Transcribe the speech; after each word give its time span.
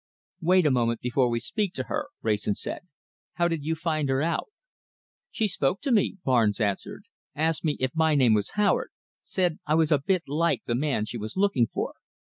"Wait 0.41 0.65
a 0.65 0.71
moment 0.71 0.99
before 0.99 1.29
we 1.29 1.39
speak 1.39 1.75
to 1.75 1.83
her," 1.83 2.07
Wrayson 2.23 2.55
said. 2.55 2.87
"How 3.33 3.47
did 3.47 3.63
you 3.63 3.75
find 3.75 4.09
her 4.09 4.23
out?" 4.23 4.47
"She 5.29 5.47
spoke 5.47 5.79
to 5.81 5.91
me," 5.91 6.17
Barnes 6.25 6.59
answered. 6.59 7.03
"Asked 7.35 7.63
me 7.63 7.77
if 7.79 7.91
my 7.93 8.15
name 8.15 8.33
was 8.33 8.53
Howard, 8.57 8.89
said 9.21 9.59
I 9.67 9.75
was 9.75 9.91
a 9.91 9.99
bit 9.99 10.23
like 10.27 10.63
the 10.65 10.73
man 10.73 11.05
she 11.05 11.19
was 11.19 11.37
looking 11.37 11.67
for. 11.67 11.93